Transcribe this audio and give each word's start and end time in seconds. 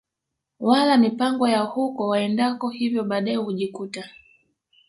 wala 0.59 0.97
mipango 0.97 1.47
ya 1.47 1.59
huko 1.61 2.07
waendako 2.07 2.69
hivyo 2.69 3.03
baadae 3.03 3.35
hujikuta 3.35 4.09